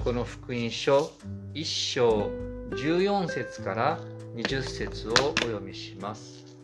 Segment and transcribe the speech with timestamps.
[0.00, 1.12] 子の福音書
[1.52, 2.30] 1章
[2.70, 4.00] 14節から
[4.34, 6.56] 20節をお読みします。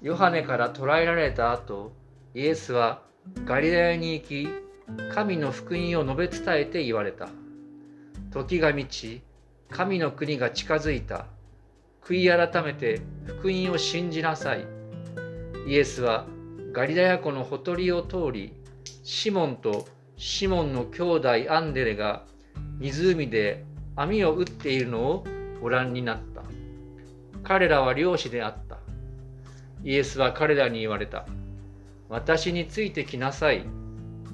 [0.00, 1.92] ヨハネから捕らえられた後
[2.34, 3.02] イエスは
[3.44, 4.48] ガリラヤに行き
[5.12, 7.28] 神の福音を述べ伝えて言われた。
[8.30, 9.22] 時が満ち
[9.68, 11.26] 神の国が近づいた。
[12.00, 14.64] 悔い改めて福音を信じなさい。
[15.66, 16.26] イエスは
[16.70, 18.52] ガリラヤ湖のほとりを通り
[19.02, 22.24] シモンとシモンの兄弟アンデレが
[22.78, 23.64] 湖で
[23.96, 25.24] 網を打っているのを
[25.60, 26.42] ご覧になった。
[27.42, 28.78] 彼らは漁師であった。
[29.84, 31.26] イエスは彼らに言われた。
[32.08, 33.66] 私についてきなさい。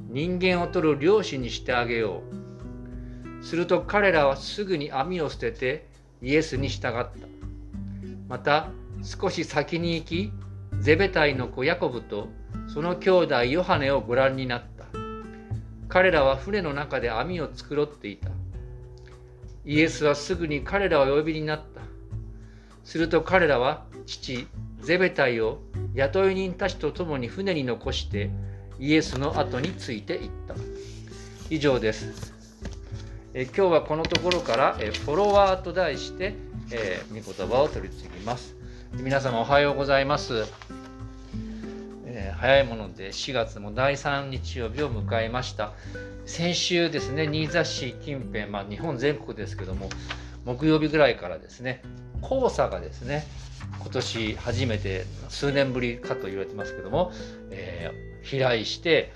[0.09, 2.23] 人間を取る漁師にしてあげよ
[3.41, 3.45] う。
[3.45, 5.89] すると彼らはすぐに網を捨てて
[6.23, 7.09] イエスに従った。
[8.29, 8.69] また
[9.03, 10.33] 少し先に行き、
[10.79, 12.29] ゼベタイの子ヤコブと
[12.69, 14.72] その兄弟ヨハネをご覧になった。
[15.93, 18.31] 彼らは船の中で網を繕っていた。
[19.67, 21.83] イエスはすぐに彼らをお呼びになった。
[22.83, 24.47] すると彼らは父
[24.81, 25.59] ゼベタイを
[25.93, 28.31] 雇い人たちと共に船に残して
[28.79, 30.55] イエスの後についていった。
[31.51, 32.33] 以上です。
[33.35, 36.35] え今日はこのところからえフォロワーと題して、
[36.71, 38.57] えー、御言葉を取り次ぎます。
[38.95, 40.47] 皆様おはようございます。
[42.31, 45.73] 早いもので4月も第3日曜日を迎えました。
[46.25, 49.89] 先週ですね新座市近辺、まあ、日本全国ですけども
[50.45, 51.83] 木曜日ぐらいからですね
[52.23, 53.25] 黄砂がですね
[53.81, 57.13] 今年初めて数年ぶりかと言われてますけども、
[57.51, 59.13] えー、飛来して、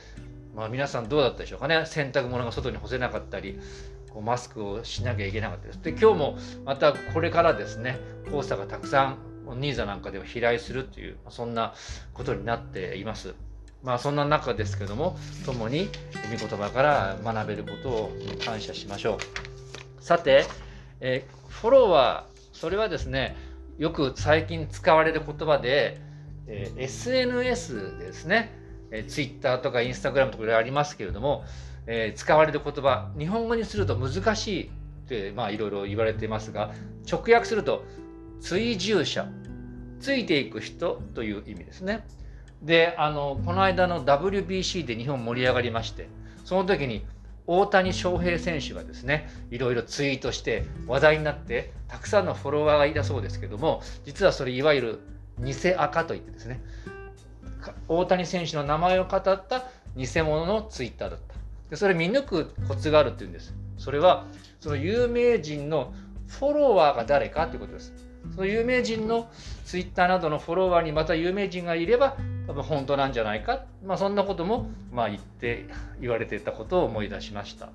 [0.54, 1.84] まあ、皆さんどうだったでしょうかね。
[1.86, 3.58] 洗濯物が外に干せなかったり
[4.16, 7.98] こうマスクをしなきゃいけなかったですで今日もまたこれからですね
[8.32, 9.18] 黄砂がたくさん
[9.54, 11.74] ニーザなんかでは飛来するというそんな
[12.14, 13.34] ことになっています。
[13.82, 15.88] まあそんな中ですけども共に
[16.30, 18.12] 御言葉から学べることを
[18.44, 19.18] 感謝しましょ
[20.00, 20.02] う。
[20.02, 20.44] さて、
[21.00, 23.36] えフォロワーそれはですね
[23.78, 26.00] よく最近使われる言葉で、
[26.48, 28.50] え SNS ですね、
[28.90, 31.44] え Twitter とか Instagram とかありますけれども、
[31.86, 36.72] え使われる言葉日本語にすると難しいってまあいろいろ言われていますが
[37.10, 37.84] 直訳すると
[38.40, 39.28] 追従者
[40.00, 42.06] ついていく人という意味ですね。
[42.62, 46.08] であのこの間の WBC で日本盛り上がりまして
[46.44, 47.04] その時に
[47.46, 55.00] 大谷翔平選手がですねいろいろツイートして話題になってたくさんのフォロワーがいたそうですけども実はそれいわゆる
[55.38, 56.60] 偽赤といってですね
[57.88, 59.44] 大谷選手の名前を語った
[59.96, 61.34] 偽物のツイッターだった。
[61.70, 63.54] でそれ見抜くコツがあるっていうんです。
[63.76, 64.26] それは
[64.60, 65.92] その有名人の
[66.28, 68.05] フォロワーが誰かということです。
[68.34, 69.30] その有名人の
[69.64, 72.16] ツイッターなどのフォロワーにまた有名人がいれば
[72.46, 75.66] 多分本当なんじゃないか、まあ、そんなこともまあ言って
[76.00, 77.70] 言われていたことを思い出しました、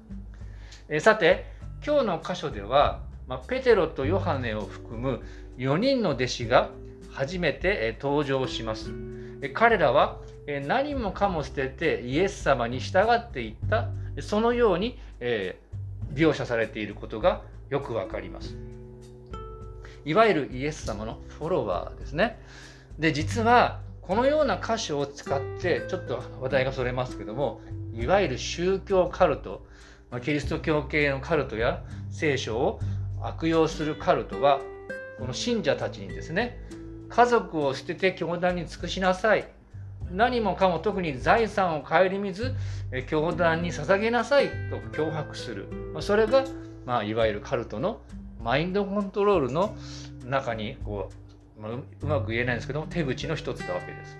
[0.89, 1.45] えさて
[1.85, 5.21] 今日の箇所では、まあ、ペテロとヨハネを含む
[5.57, 6.69] 4人の弟子が
[7.11, 8.91] 初めて登場します。
[9.53, 10.17] 彼らは
[10.67, 13.89] 何もかも捨ててイエス様に従っていった。
[14.19, 18.55] そのように描写されていることがよくわかります。
[20.05, 22.39] いわゆるイエス様のフォロワーですね。
[22.99, 27.61] で実はこのような箇所を使ってちょっと話題がそれますけども
[27.93, 29.65] いわゆる宗教カルト
[30.23, 32.79] キリスト教系のカルトや聖書を
[33.21, 34.59] 悪用するカルトは
[35.19, 36.59] この信者たちにですね
[37.09, 39.47] 家族を捨てて教団に尽くしなさい
[40.11, 42.53] 何もかも特に財産を顧みず
[43.07, 45.67] 教団に捧げなさいと脅迫する
[46.01, 46.43] それが、
[46.85, 48.01] まあ、いわゆるカルトの
[48.43, 49.75] マインドコントロールの
[50.25, 51.09] 中にこ
[51.57, 54.17] う、まあ、うまく言えないんですけども手口の一つなわけです。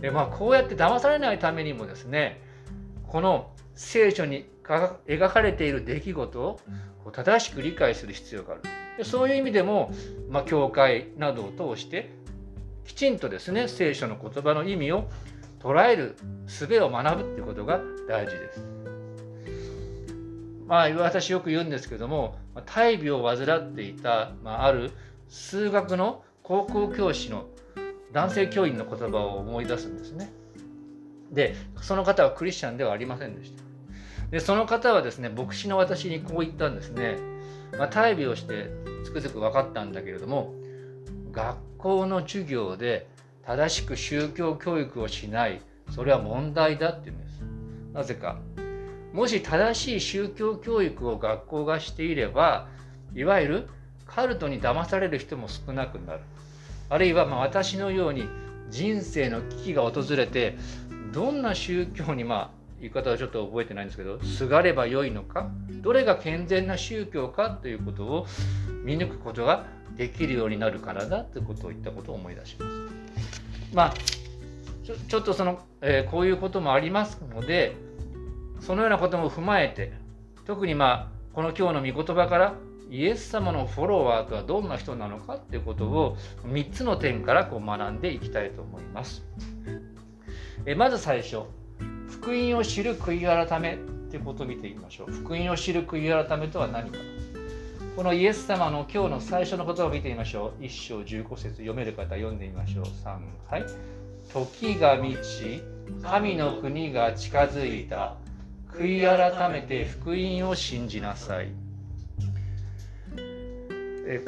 [0.00, 2.40] でまあこうやって騙されないためにもですね
[3.06, 6.60] この聖書に描かれている出来事を
[7.12, 8.62] 正しく理解する必要がある。
[8.98, 9.92] でそういう意味でも、
[10.28, 12.10] まあ、教会などを通して
[12.84, 15.08] きちんとですね聖書の言葉の意味を
[15.60, 16.16] 捉える
[16.46, 18.77] 術を学ぶっていうことが大事です。
[20.68, 22.36] まあ、私よく言うんですけども
[22.66, 24.92] 大病を患っていた、まあ、ある
[25.28, 27.46] 数学の高校教師の
[28.12, 30.30] 男性教員の言葉を思い出すんですね。
[31.30, 33.62] でその方はクリスチャンではありませんでした。
[34.30, 37.16] でその方はですね牧師の私にこう言ったんですね。
[37.76, 38.70] まあ、大病して
[39.04, 40.54] つくづく分かったんだけれども
[41.32, 43.06] 学校の授業で
[43.42, 45.60] 正しく宗教教育をしない
[45.90, 47.42] それは問題だって言うんです。
[47.94, 48.38] なぜか
[49.12, 52.68] もし正しい宗教教育を学校がしていれば
[53.14, 53.68] いわゆる
[54.06, 56.20] カルトに騙される人も少なくなる
[56.90, 58.28] あるいはま私のように
[58.70, 60.56] 人生の危機が訪れて
[61.12, 62.50] どんな宗教にまあ
[62.80, 65.50] 言い方はちょっと覚えてないんですけどすがればよいのか
[65.82, 68.26] どれが健全な宗教かということを
[68.84, 69.66] 見抜くことが
[69.96, 72.74] できるようになるからだということを言ったことを思い出します。
[73.74, 73.94] まあ
[74.84, 77.76] ちょちょっとその、えー、こういうこともありますので
[78.60, 79.92] そのようなことも踏まえて
[80.46, 82.54] 特にまあこの今日の御言葉から
[82.90, 86.16] イエス様のフォロワーとはどんな人なのかっていうことを
[86.46, 89.22] 3つの点からこう学んでいきたいと思います。
[90.66, 91.42] えまず最初
[92.08, 93.78] 福音を知る悔い改め
[94.10, 95.12] ということを見ていきましょう。
[95.12, 96.98] 福音を知る悔い改めとは何か。
[97.94, 100.62] このイエス様の今日の最初の言葉を見てみましょう。
[100.62, 102.84] 1章15節読める方読んでみましょう。
[102.84, 103.18] 3
[103.50, 103.64] はい。
[104.32, 105.62] 時が満ち、
[106.02, 108.14] 神の国が近づいた。
[108.76, 111.48] 悔い改めて福音を信じなさい。
[114.06, 114.24] え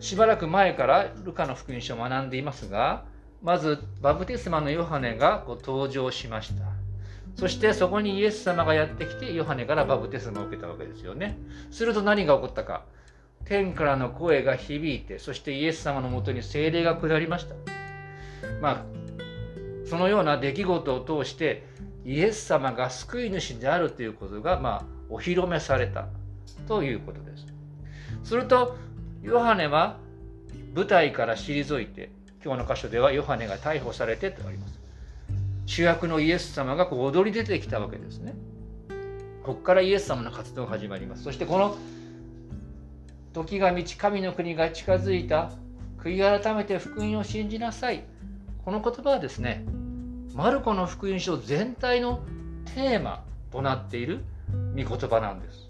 [0.00, 3.04] しばらく前からルカの福音書を学んでいますが、
[3.42, 6.64] まずバプテスマのヨハネがこう登場しました。
[7.34, 11.38] そしてそこにイエス様がやってきてヨハネからバプテスマを受けたわけですよね。
[11.70, 12.84] すると何が起こったか。
[13.44, 17.54] 天からの声が響いて、そしてイエス様のもとに精霊が下りました。
[18.60, 18.84] まあ、
[19.88, 21.64] そのような出来事を通して
[22.08, 26.08] イエス様が救い主であるということが、まあ、お披露目された
[26.66, 27.44] ということです。
[28.24, 28.78] すると、
[29.22, 29.98] ヨハネは
[30.74, 32.10] 舞台から退いて、
[32.42, 34.80] 今日の箇所ではヨハネが逮捕されてとあります。
[35.66, 38.32] 主役のイエス様がこう踊り出てきたわけですね。
[39.42, 41.24] ここからイエス様の活動が始まります。
[41.24, 41.76] そしてこの
[43.34, 45.52] 時が満ち神の国が近づいた
[45.98, 48.04] 悔い改めて福音を信じなさい。
[48.64, 49.66] この言葉はですね、
[50.38, 52.20] マルコの福音書全体の
[52.76, 54.20] テーマとなっている
[54.76, 55.68] 御言葉なんです。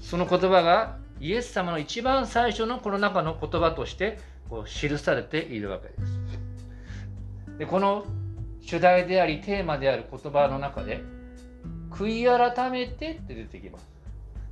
[0.00, 4.18] その言葉がイエス様の一番最初のこの中の言葉として
[4.50, 7.58] こう記されているわけです。
[7.58, 8.04] でこの
[8.60, 11.02] 主題でありテーマである言葉の中で
[11.92, 13.86] 悔い改めてって出てきます。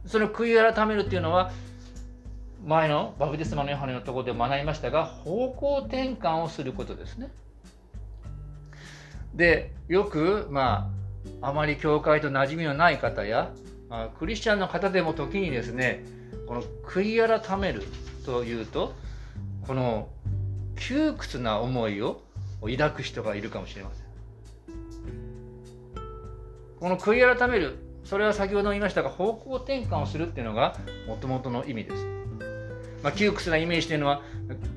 [0.07, 1.51] その悔い改めるっていうのは
[2.65, 7.33] 前のバプテスマのヨハネのところで学びましたが方向転換をすることですね。
[9.35, 10.91] でよくま
[11.43, 13.53] ああまり教会と馴染みのない方や、
[13.91, 16.05] あ、クリスチャンの方でも時にですね
[16.47, 17.83] この悔い改める
[18.25, 18.95] というと
[19.67, 20.09] この
[20.77, 22.23] 窮屈な思いを
[22.61, 24.05] 抱く人がいるかもしれません。
[26.81, 30.77] この悔い改めるそれは先ほど言いましたが方向転換をするっていうのが
[31.09, 32.24] もともとの意味です。
[33.05, 34.23] まあ、窮屈なイメージというのは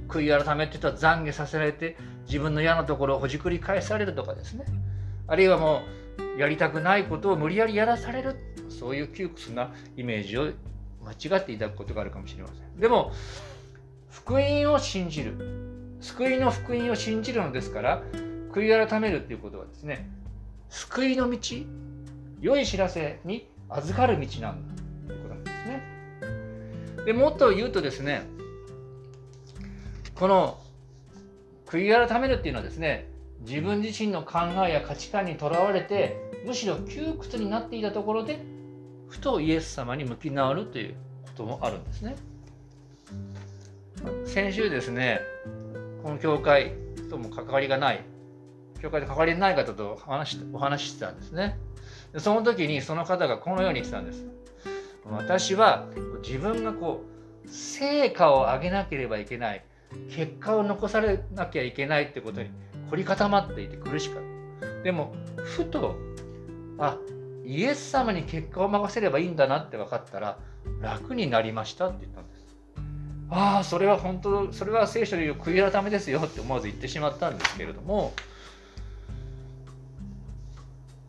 [0.09, 1.95] 悔い改めって言ったら懺悔させられて
[2.27, 4.65] 自分の嫌なところをほじくり返されるとかですね。
[5.27, 5.81] あるいはも
[6.35, 8.35] うやりたくないことを無理やりやらされる。
[8.67, 10.51] そういう窮屈なイメージを
[11.05, 12.79] 間違っていただくことがあるかもしれません。
[12.81, 13.13] でも
[14.11, 15.97] 福音を信じる。
[16.01, 18.03] 救いの福音を信じるのですから
[18.51, 20.07] 悔い改めるっていうことはですね
[20.69, 21.39] 救いの道
[22.39, 24.76] 良い知らせに預かる道なんだ。
[27.07, 28.23] でもっと言うとですね
[30.13, 30.59] この
[31.65, 33.07] 悔い改めるっていうのはですね
[33.47, 38.43] 自分自身の考えや価値観にとらわれてむしろ窮屈になっていたところで
[39.07, 42.17] ふとイエス様に向き直るということもあるんですね。
[44.25, 45.21] 先週ですね
[46.03, 46.73] この教会
[47.09, 48.03] とも関わりがない
[48.81, 51.57] 教会で関わりない方と話お話ししてたんですね。
[52.17, 54.25] その時にその方がこのように言ってたんです。
[55.11, 55.87] 私は
[56.25, 57.03] 自分がこ
[57.45, 59.63] う成果を上げなければいけない。
[60.09, 62.49] 結果を残されなきゃいけないってことに
[62.89, 64.23] 凝り固まっていて苦しかっ
[64.59, 64.83] た。
[64.83, 65.95] でもふと
[66.77, 66.97] あ
[67.45, 70.37] イエス様に結果を任せればいいんだなって分かったら
[70.81, 72.57] 楽になりましたって言ったんです。
[73.29, 78.13] ああそれは本当それは聖書で言う悔い改めですよって思わず言ってしまったんですけれども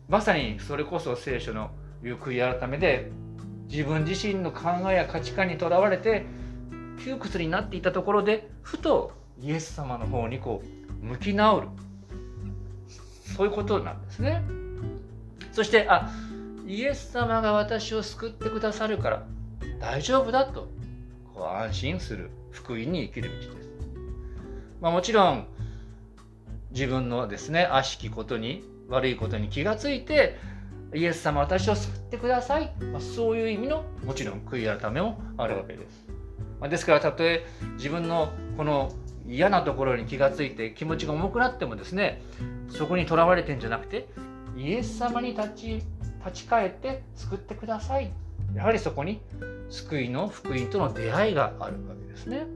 [0.09, 1.71] まさにそれこそ聖書の
[2.03, 3.11] 言う悔い改めで
[3.69, 6.25] 自分自身の考えや価値観にとらわれて
[7.03, 10.63] 窮屈になっていたところでふとイエス様の方にこ
[11.01, 11.67] う向き直る。
[13.37, 14.41] そういうことなんですね。
[15.53, 16.11] そしてあ
[16.67, 19.23] イエス様が私を救ってくださるから
[19.79, 20.67] 大丈夫だと
[21.33, 23.69] こう安心する福音に生きる道です、
[24.81, 25.47] まあ、もちろん
[26.71, 30.37] 自分のですね悪しきことに悪いことに気がついて
[30.93, 36.05] イエス様私を救ってください、まあ、そういう意味のもちろん悔い改めもあるわけです。
[36.59, 37.45] まですからたとえ
[37.77, 38.91] 自分のこの
[39.27, 42.21] 嫌なところに気がついて気持ちが重くなってもですね
[42.69, 44.09] そこにとらわれてんじゃなくて
[44.57, 45.65] イエス様に立ち
[46.25, 48.11] 立ち返って救ってください。
[48.55, 49.21] やはりそこに
[49.69, 52.47] 救いの福音との出会いがあるわけですね。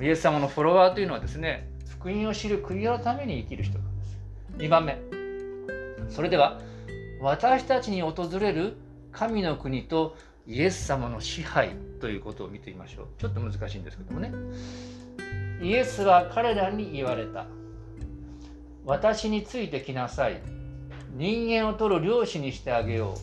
[0.00, 4.18] イエス様のフォロワーというのはですね福音を知る悔い改めに生きる人なんです。
[4.58, 5.19] 2番目。
[6.10, 6.60] それでは
[7.20, 8.76] 私たちに訪れる
[9.12, 13.06] 神の国とイエス様の支配ということを見てみましょう。
[13.18, 14.32] ちょっと難しいんですけどもね。
[15.62, 17.46] イエスは彼らに言われた。
[18.84, 20.40] 私についてきなさい。
[21.14, 23.14] 人間を取る漁師にしてあげよ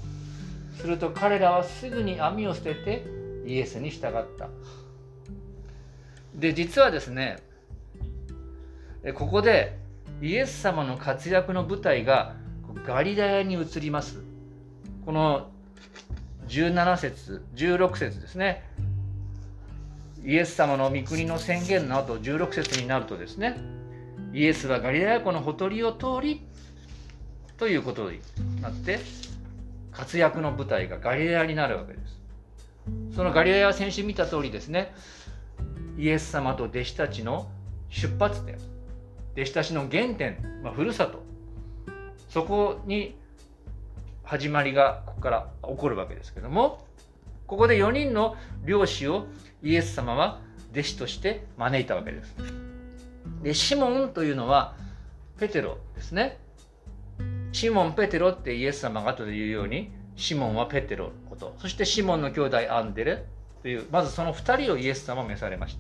[0.76, 0.82] う。
[0.82, 3.06] すると彼らはすぐに網を捨てて
[3.46, 4.50] イエスに従った。
[6.36, 7.40] で実はですね
[9.16, 9.78] ここで
[10.22, 12.36] イエス様の活躍の舞台が
[12.86, 14.24] ガリラヤに移ります。
[15.06, 15.50] この
[16.48, 18.64] 17節16節ですね。
[20.24, 23.58] イエス様の御国の宣言の後16節になるとですね
[24.34, 26.46] イエスはガリラヤ湖のほとりを通り
[27.58, 28.20] ということに
[28.62, 29.00] なって
[29.92, 33.16] 活躍の舞台がガリラヤになるわけです。
[33.16, 34.94] そのガリラヤは先週見た通りですね
[35.98, 37.50] イエス様と弟子たちの
[37.90, 38.58] 出発点
[39.34, 41.24] 弟子たちの原点、まあ、ふるさと
[42.38, 43.16] そこに
[44.24, 46.86] 始まりがここから起こるわけですけども
[47.48, 49.26] ここで4人の漁師を
[49.64, 50.40] イエス様は
[50.72, 52.36] 弟子として招いたわけです。
[53.42, 54.76] でシモンというのは
[55.40, 56.38] ペテロですね。
[57.54, 63.26] シモン・ペテロってイエス様が後で言うようにシモンはペテロのことそしてシモンの兄弟アンデレ
[63.64, 65.76] というまずその2人をイエス様は召されまし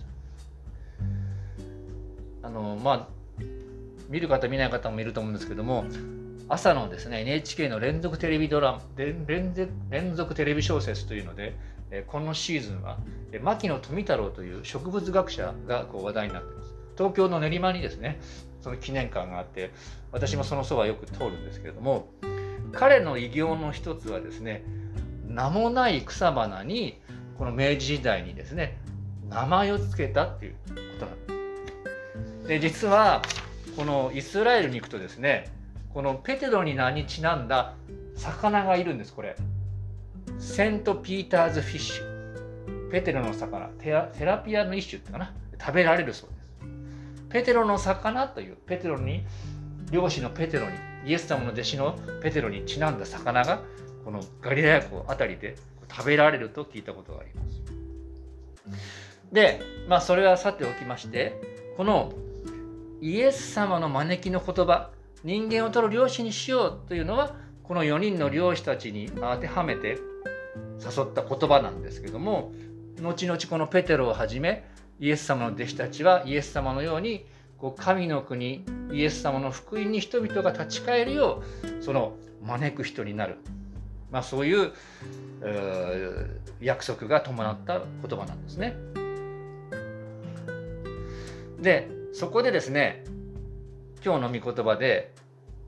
[2.41, 3.07] たあのまあ
[4.09, 5.85] 見る方見ない方もいると思うんですけども
[6.50, 9.25] 朝のですね NHK の連続テレビドラマ連
[9.89, 11.56] 連続テレビ小説というので
[12.08, 13.00] このシーズンは
[13.42, 18.20] 牧野富太郎という植物学者がこう話題になっています東京の練馬にですね
[18.62, 19.72] その記念館があって
[20.12, 22.08] 私もそのそばよく通るんですけれども
[22.72, 24.63] 彼の偉業の一つはですね
[25.27, 27.01] 名もない草花に
[27.38, 28.77] この明治時代にですね
[29.30, 30.58] 名前を付けたっていうこ
[31.00, 32.48] となんです。
[32.48, 33.22] で実は
[33.75, 35.51] このイスラエルに行くとですね
[35.94, 37.74] このペテロに名にちなんだ
[38.15, 39.36] 魚がいるんですこれ。
[40.39, 42.91] セント・ピーターズ・フィッシュ。
[42.91, 43.67] ペテロの魚。
[43.67, 45.34] テラピアの一種ってかな。
[45.60, 46.48] 食べられるそうです。
[47.29, 49.24] ペテロの魚というペテロに
[49.91, 50.72] 漁師のペテロに
[51.06, 53.62] イエス様の弟子のペテロにちなんだ魚が
[54.06, 55.56] このガリラヤ湖あたりで
[55.89, 57.62] 食べられると聞いたことがあります。
[59.32, 61.41] で、まあそれはさておきまして
[61.75, 62.13] この
[63.01, 64.89] イエス様の招きの言葉
[65.27, 69.98] 人間を取る漁師にしようというのはこの4人の漁師たちに当てはめて
[70.79, 72.53] 誘った言葉なんですけども
[73.01, 74.63] 後々このペテロをはじめ
[75.01, 77.25] イエス様の弟子たちはイエス様のように
[77.57, 81.43] こう神の国イエス様の福音に人々が立ち返るよ
[81.81, 82.15] うその
[82.46, 83.36] 招く人になる、
[84.10, 84.72] まあ、そういう
[86.62, 88.77] 約束が伴った言葉なんですね。
[91.60, 93.03] でそこでですね
[94.07, 95.11] 今日の御言葉で、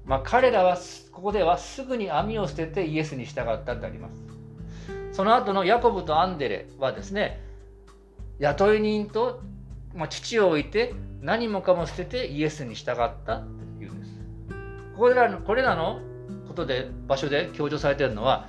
[0.06, 0.78] まあ、彼らは
[1.12, 4.16] ここではすぐに網を捨ててイエスに従ったってあります。
[5.12, 7.44] その後のヤコブとアンデレはですね
[8.40, 9.42] 雇い人と、
[9.94, 14.12] まあ、父を置いて何もかも捨ててイエスに従ったっていうんです。
[14.96, 16.00] これらのこれらの
[16.48, 18.48] ことで場所で強調されているのは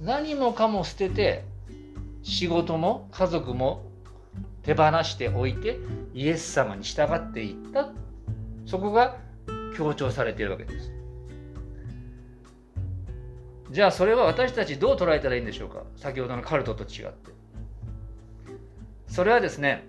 [0.00, 1.44] 何もかも捨てて
[2.22, 3.84] 仕事も家族も
[4.62, 5.78] 手放しておいて
[6.14, 7.90] イエス様に従っていった
[8.66, 9.16] そこが
[9.76, 10.92] 強調されているわけです。
[13.70, 15.82] じゃあそれは私たちどう捉えたらいいんでしょうか？
[15.96, 17.30] 先ほどのカルトと違って。
[19.08, 19.86] それはですね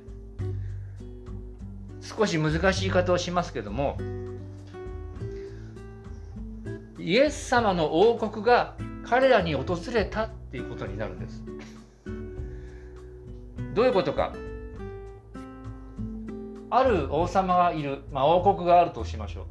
[2.01, 3.97] 少し難しい言い方をしますけども
[6.97, 11.43] イエス様の王国が彼らに訪れたっていうことになるんです。
[13.73, 14.33] どういうことか
[16.69, 19.45] ある王様がいる、まあ、王国があるとしましょ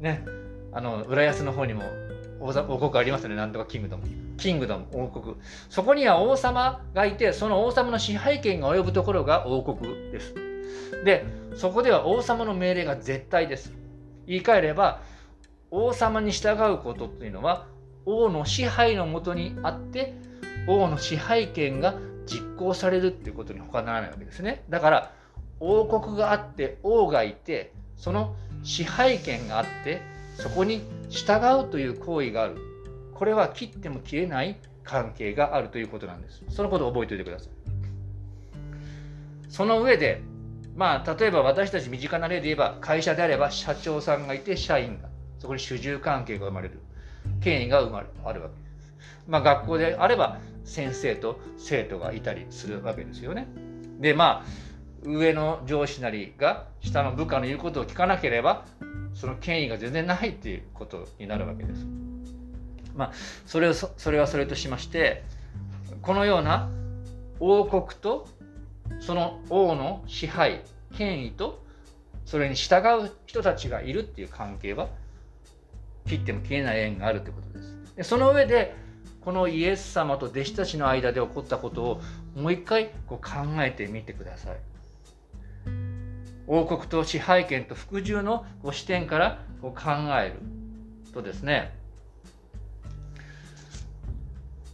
[0.00, 0.02] う。
[0.02, 0.24] ね。
[0.72, 1.82] あの、浦安の方にも
[2.40, 3.36] 王国ありますね。
[3.36, 4.04] なんとかキングダム。
[4.36, 5.36] キングダム、王国。
[5.70, 10.34] そこには王様がいて、その王様の支配権が及ぶところが王国です。
[11.04, 11.24] で、
[11.54, 13.72] そこでは王様の命令が絶対です。
[14.26, 15.00] 言い換えれば、
[15.70, 17.66] 王様に従うことというのは、
[18.06, 20.14] 王の支配のもとにあって、
[20.66, 21.94] 王の支配権が
[22.26, 24.64] 実行されるっていうことに他ならないわけですね。
[24.68, 25.12] だから、
[25.60, 30.02] 王国があって王がいてその支配権があって
[30.36, 32.56] そこに従うという行為がある。
[33.14, 36.42] これは切っても切れない関係があるということなんです。
[36.48, 37.48] そのことを覚えておいてください。
[39.48, 40.20] その上で
[40.76, 45.08] まあ例えば私たち身近な例で言えば会社であれば社長さんがいて社員が
[45.38, 46.80] そこに主従関係が生まれる。
[47.40, 48.54] 権威が生まれあるわけ。
[48.54, 48.92] です
[49.28, 53.46] まあ学校であれば先生と生徒がいたりするわけですよね。
[54.00, 54.63] でまあ
[55.04, 58.64] 上の上司なりが下の部下の言うことを聞かなければ
[59.14, 61.86] その権威が全然ないっていうことになるわけです。
[62.96, 63.12] まあ
[63.46, 65.24] それをそれはそれとしまして
[66.02, 66.70] このような
[67.40, 68.28] 王国と
[69.00, 70.62] その王の支配
[70.96, 71.62] 権威と
[72.24, 74.88] それに従う人たちがいるっていう関係は
[76.06, 77.76] 切っても切れない縁があるということです。
[77.96, 78.74] でその上で
[79.20, 82.00] このイエス様と弟子たちの間で起こったことを
[82.36, 84.73] もう一回こう考えてみてください。
[86.46, 90.34] 王国と支配権と服従のこう視点からこう考える
[91.12, 91.72] とですね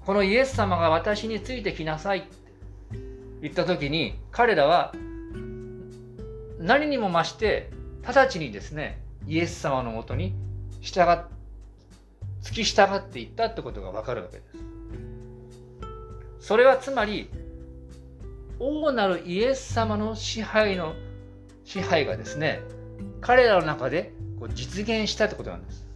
[0.05, 2.29] このイエス様が私についてきなさいって
[3.43, 4.93] 言った時に彼らは
[6.59, 7.71] 何にも増して
[8.03, 10.35] 直ちにですねイエス様のもとに
[10.81, 11.25] 従っ
[12.41, 14.43] 付き従っていったってことがわかるわけで
[16.41, 16.47] す。
[16.47, 17.29] それはつまり
[18.59, 20.95] 王なるイエス様の支配の
[21.71, 22.63] 支配がですね
[23.21, 25.87] 彼らの中でこう実現したってことなんです。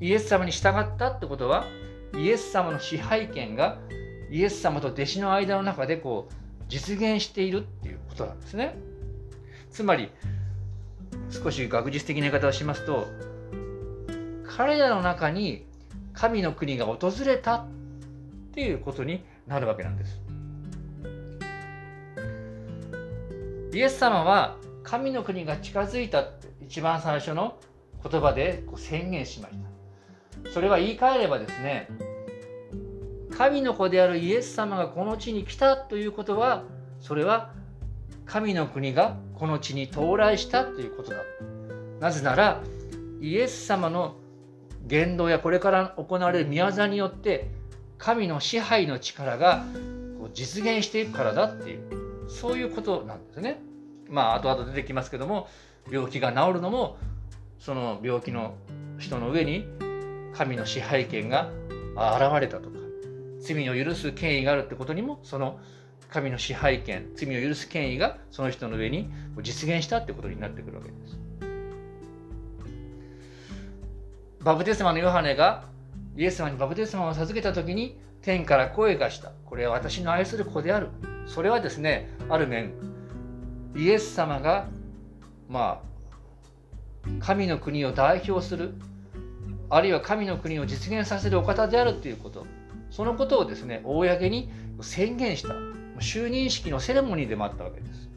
[0.00, 1.64] イエス様に従ったってことは
[2.16, 3.78] イエス様の支配権が
[4.30, 6.34] イエス様と弟子の間の中でこう
[6.68, 8.76] 実現しているっていうことなんですね。
[9.72, 10.08] つまり
[11.28, 13.08] 少し学術的な言い方をしますと
[14.46, 15.66] 彼らの中に
[16.12, 17.66] 神の国が訪れたっ
[18.52, 20.21] ていうことになるわけなんです。
[23.72, 27.58] イエス様は神の国が近づいたって一番最初の
[28.06, 29.54] 言葉でこう宣言しまし
[30.44, 30.50] た。
[30.50, 31.88] それは言い換えればですね、
[33.36, 36.64] 神の子であるイエス様がこの地に来たということは、
[37.00, 37.50] それは
[38.26, 41.16] 神の国がこの地に到来したということだ。
[41.98, 42.60] なぜなら、
[43.20, 44.16] イエス様の
[44.84, 47.48] 言動やこれから行われる宮座によって
[47.96, 49.64] 神の支配の力が
[50.34, 53.60] 実現していくからだっていうそういうことなんですね。
[54.08, 55.48] まあ後々出てきますけども
[55.90, 56.98] 病気が治るのも
[57.58, 58.54] その病気の
[58.98, 59.64] 人の上に
[60.34, 61.50] 神の支配権が
[61.94, 62.78] 現れたとか
[63.40, 65.58] 罪を許す権威があるってことにもその
[66.10, 69.10] 神の支配権罪を許す権威がその人の上に
[69.42, 71.18] 実現したってことになってくるわけです。
[74.40, 75.68] バプテスマのヨハネが
[76.16, 79.32] イエス様にバプテスマを授けた時に天から声がした。
[79.46, 80.88] これは私の愛する子である。
[81.26, 82.72] それはですね、ある面、
[83.76, 84.68] イエス様が、
[85.48, 88.74] まあ、神の国を代表する、
[89.70, 92.46] あるいは神の国を実現させるお方であるということ、
[92.90, 95.54] そのことをですね、公に宣言した、
[95.98, 98.12] 就任式のセレモニーでもあったわけです。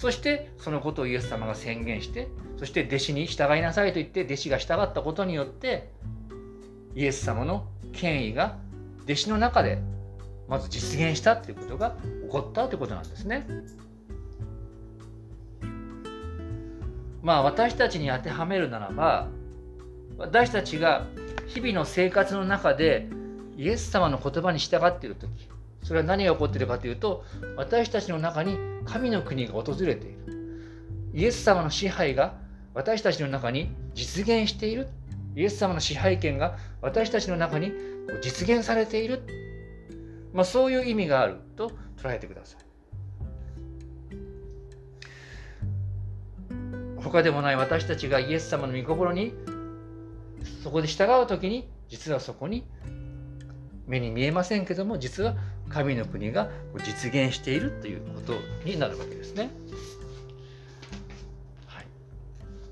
[0.00, 5.90] そしてそのことをイエス様が宣言してそして弟子に従いなさいと言って弟子が従ったことによって
[6.94, 8.56] イエス様の権威が
[9.04, 9.82] 弟子の中で
[10.50, 13.46] まず実現したということが起こったということなんですね。
[17.22, 19.28] まあ私たちに当てはめるならば
[20.18, 21.06] 私たちが
[21.46, 23.06] 日々の生活の中で
[23.56, 25.30] イエス様の言葉に従っている時
[25.82, 27.24] それは何が起こっているかというと
[27.56, 30.40] 私たちの中に神の国が訪れている。
[31.14, 32.34] イエス様の支配が
[32.74, 34.88] 私たちの中に実現している。
[35.36, 37.72] イエス様の支配権が私たちの中に
[38.20, 39.22] 実現されている、
[40.32, 42.60] まあ、そういう意味があると捉えてください。
[47.02, 49.34] 他でもない私たちがイエス様の御心に
[50.62, 52.64] そこで従う時に実はそこに
[53.86, 55.34] 目に見えませんけども実は
[55.68, 56.50] 神の国が
[56.84, 59.50] 実現しているということになるわけですね。
[61.66, 61.86] はい、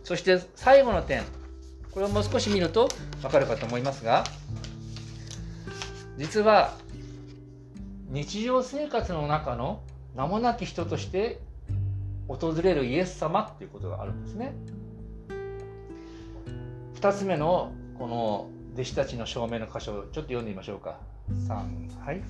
[0.04, 1.22] そして最後の点。
[1.90, 2.88] これをもう少し見ると
[3.22, 4.22] 分かるかと思いますが
[6.16, 6.76] 実は
[8.10, 9.82] 日常生活の中の
[10.16, 11.40] 名もなき人として
[12.26, 14.54] 訪れるイエス様っていうことがあるんですね。
[16.94, 20.98] 2つ目のこの弟子たちの証明の箇所をちょっと読んでみましょうか。
[21.30, 22.22] 3はい。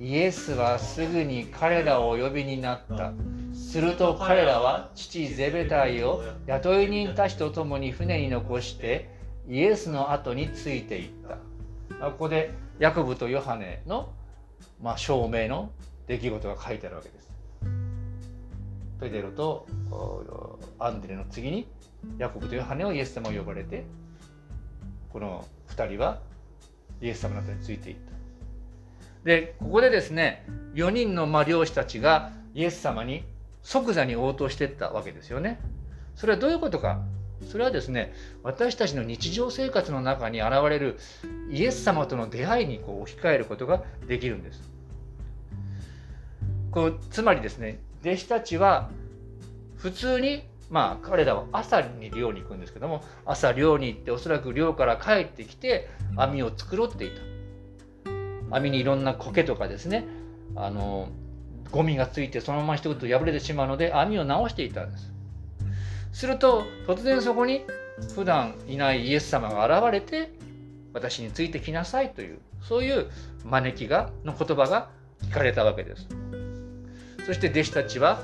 [0.00, 3.12] イエスはすぐに彼らをお呼びになった。
[3.52, 9.10] すると彼らは父ゼベタイを雇い人たちと共に船に残して
[9.48, 12.06] イエスの後についていった。
[12.06, 14.14] ここでヤコブとヨハネの、
[14.82, 15.70] まあ、証明の
[16.06, 17.30] 出来事が書いてあるわけです。
[19.00, 19.66] ペテロと
[20.78, 21.66] アンデレの次に
[22.18, 23.84] ヤコブとヨハネをイエス様を呼ばれて
[25.10, 26.20] この2人は
[27.00, 28.12] イエス様の後についていった。
[29.24, 33.24] でここでですね4人のま漁師たちがイエス様に
[33.62, 35.60] 即座に応答していったわけですよね。
[36.14, 37.00] それはどういうことか
[37.48, 40.98] それはですね私たちの日常生活の中に現れる
[41.50, 44.70] イエス様との出会いにこう置き換えることができるんです。
[46.70, 48.90] こうつまりですね弟子たちは
[49.76, 60.06] 普通にまあ彼らは朝に漁に行くんですけども朝漁に行っておそらく漁から帰ってきて網を繕っていた網にいろんな苔とかですね
[60.54, 61.08] あの
[61.70, 65.12] ゴミがついてそのまま一言破れてしまうので網を直していたんです
[66.12, 67.64] すると突然そこに
[68.14, 70.32] 普段いないイエス様が現れて
[70.92, 73.10] 私についてきなさいというそういう
[73.44, 74.90] 招きがの言葉が
[75.22, 76.06] 聞かれたわけです。
[77.26, 78.20] そして弟子たちは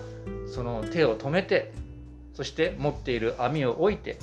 [0.52, 1.72] その手を止めて
[2.34, 4.18] そして持っている網を置いて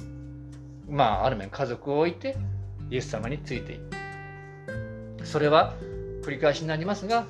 [0.90, 2.36] まあある面家族を置いて
[2.90, 5.26] イエス様についていく。
[5.26, 5.74] それは
[6.24, 7.26] 繰り返しになりますが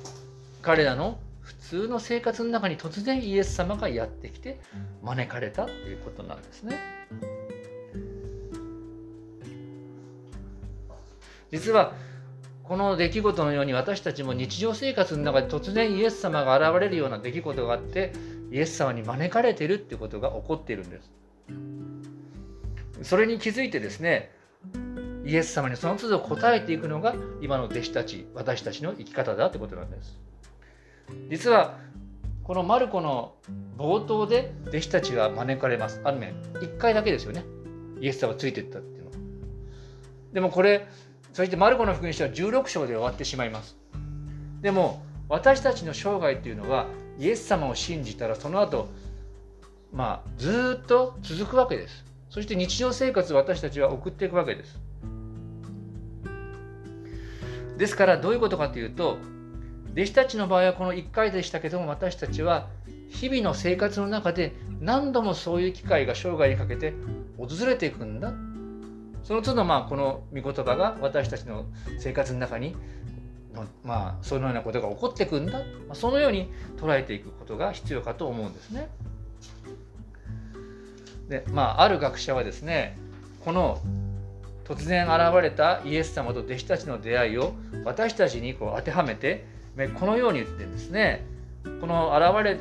[0.62, 4.58] 彼らの普通の生活の中に突然イエス様がやってきて
[5.02, 6.78] 招かれたということなんですね。
[11.52, 11.92] 実は
[12.64, 18.12] この出来事のように私たちも日常生活の中で突然イエス様が現れるような出来事があって
[18.50, 21.12] イエス様に招かれているっていうことが起こっているんです。
[23.02, 24.30] それに気づいてですね
[25.26, 30.18] イエス様にその都度答えていくのが今の弟子たち私たちの生き方だってことなんです。
[31.30, 31.78] 実は
[32.42, 33.34] このマルコの
[33.78, 36.00] 冒頭で弟子たちが招かれます。
[36.04, 37.44] ある面1回だけですよね。
[38.00, 39.16] イエス様がついていったっていうのは。
[40.32, 40.86] でもこれ
[41.32, 43.76] そしてマルコの福音書は16章で終わってしまいます。
[44.60, 46.86] でも私たちの生涯というのは
[47.18, 48.88] イエス様を信じたらその後
[49.92, 52.04] まあずっと続くわけです。
[52.28, 54.78] そして日常生活を私たちは送っていくわけです。
[57.78, 59.18] ですからどういうことかというと
[59.94, 62.68] 弟子たちの場合はこの1回でしたけども私たちは
[63.08, 66.94] 日々の生活の中で何度もそういう機会が生涯にかけて
[67.38, 68.32] 訪れていくんだ
[69.22, 71.66] その都度まあこの御言葉が私たちの
[72.00, 72.74] 生活の中に
[73.84, 78.88] まあそのようなことが起こっていくんだそのように捉えていくことが必要かと思うんですね。
[81.28, 82.98] でまあある学者はですね
[83.44, 83.80] この
[84.64, 87.54] 突然現れたイエス様と弟子たちの出会いを
[87.84, 89.53] 私たちにこう当てはめて
[89.98, 91.26] このように言ってですね。
[91.80, 92.60] この現れ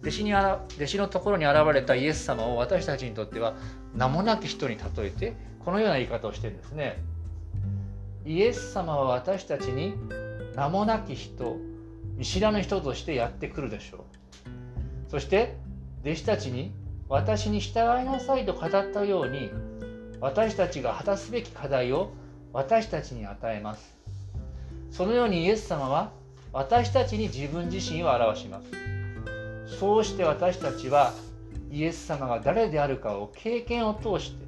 [0.00, 3.54] 弟子に弟子のところに現れたイエス様を私たちにとっては
[3.94, 7.02] 名もなき人に例えてこのような言い方をしてるんですね。
[8.24, 9.94] イエス様は私たちに
[10.54, 11.56] 名もなき人
[12.16, 15.10] 見知らぬ人としてやってくるでしょう。
[15.10, 15.56] そして
[16.02, 16.72] 弟子たちに
[17.08, 19.50] 私に従いなさいと語ったように
[20.20, 22.12] 私たちが果たすべき課題を
[22.52, 23.96] 私たちに与えます。
[24.90, 26.12] そのようにイエス様は
[26.54, 28.70] 私たちに自分自身を表します。
[29.76, 31.12] そうして私たちは
[31.68, 34.44] イエス様が誰であるかを経験を通して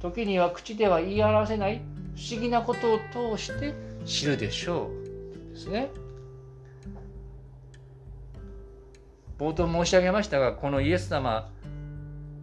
[0.00, 1.82] 時には口では言い表せない
[2.14, 4.90] 不思議なことを通して知るでしょ
[5.50, 5.54] う。
[5.54, 5.90] ですね。
[9.36, 11.50] 冒頭申し上げましたがこのイエス様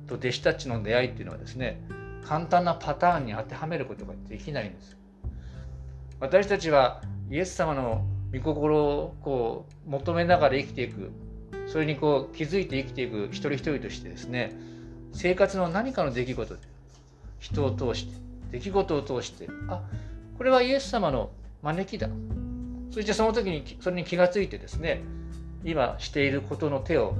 [0.08, 1.82] と弟子たちの出会いっていうのはですね
[2.26, 4.98] 簡単なパターンに当てはめることができないんです。
[6.20, 11.12] 私たちはイエス様の御心をこう求めながら生きていく。
[11.68, 13.30] それにこう気づいて生きていく。
[13.32, 14.54] 一人一人としてですね。
[15.14, 16.56] 生活の何かの出来事。
[16.56, 16.62] で
[17.40, 18.16] 人を通して。
[18.52, 19.48] 出来事を通して。
[19.68, 19.82] あ
[20.38, 22.10] これはイエス様の招きだ。
[22.92, 25.02] そしてその時にそれに気がついてですね。
[25.64, 27.16] 今していることの手を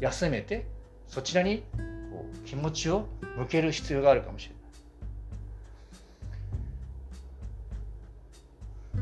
[0.00, 0.66] 休めて
[1.08, 1.64] そちらに
[2.10, 4.62] こう気持ちを向ける必要があるかもしれない。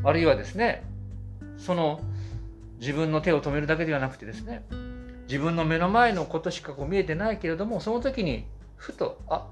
[0.02, 0.82] あるいはですね
[1.60, 2.00] その
[2.80, 4.64] 自分の手を止めるだけではなくてですね
[5.28, 8.46] 自分の目の前のことしかこう見えてないけれどもその時に
[8.76, 9.46] ふとあ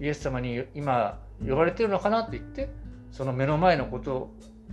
[0.00, 2.70] イエス様に今呼ばれてるのかなって言って
[3.12, 4.30] その目の前のこと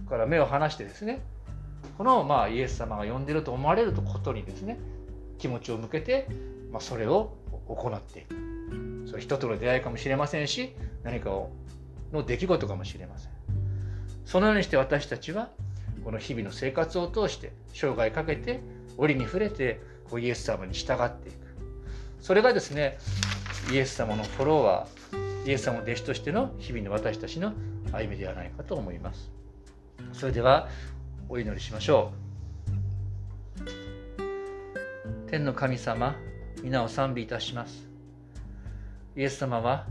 [0.07, 1.21] から目を離してですね
[1.97, 4.79] このまあイエス様が呼んでると思われることにですね
[5.39, 6.27] 気持ちを向けて、
[6.71, 7.35] まあ、それを
[7.67, 8.35] 行っていく。
[9.07, 10.73] それ人との出会いかもしれませんし
[11.03, 11.29] 何か
[12.11, 13.31] の出来事かもしれません。
[14.25, 15.49] そのようにして私たちは
[16.07, 18.61] この日々の生活を通して生涯かけて
[18.97, 21.35] 折に触れてこうイエス様に従っていく。
[22.21, 22.97] それがですね
[23.73, 27.51] イエス様のフォロワーイエス様の弟子としての日々の私たちの
[27.91, 29.29] 歩みではないかと思います。
[30.13, 30.69] それでは
[31.27, 32.13] お祈りしましょ
[33.65, 35.29] う。
[35.29, 36.15] 天の神様
[36.63, 37.85] 皆を賛美いたします。
[39.17, 39.85] イエス様は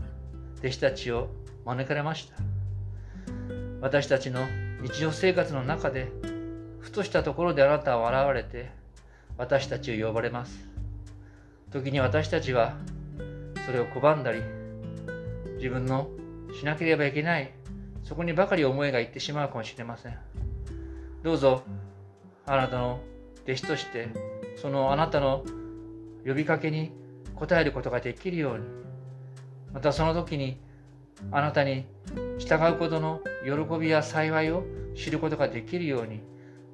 [0.61, 1.29] 弟子たちを
[1.63, 2.37] 招かれました。
[3.81, 4.47] 私たちの
[4.81, 6.11] 日常生活の中で
[6.79, 8.71] ふとしたところであなたは現れて
[9.37, 10.67] 私たちを呼ばれます。
[11.71, 12.77] 時に私たちは
[13.65, 14.41] それを拒んだり
[15.55, 16.09] 自分の
[16.57, 17.51] しなければいけない
[18.03, 20.17] そこにばかり思いがいってしまうかもしれません。
[21.23, 21.63] どうぞ
[22.45, 23.01] あなたの
[23.43, 24.09] 弟子として
[24.55, 25.43] そのあなたの
[26.25, 26.91] 呼びかけに
[27.35, 28.65] 答えることができるように
[29.73, 30.59] またその時に
[31.31, 31.85] あなたに
[32.37, 34.63] 従うことの喜びや幸いを
[34.95, 36.21] 知ることができるように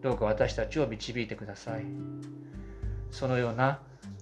[0.01, 1.85] どうか私たちを導いてください。
[3.11, 3.79] そのような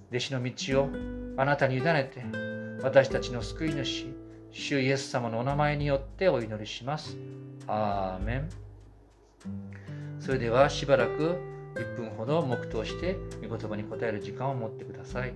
[0.10, 0.90] 弟子の道を
[1.38, 2.24] あなたに委ねて
[2.84, 4.08] 私たちの救い主
[4.52, 7.18] 主イエス様のお名前によってお祈りします。
[7.68, 8.50] アーメン。
[10.20, 11.38] それではしばらく
[11.76, 15.34] 1分ほど黙祷して御言葉に答える時間を持ってください。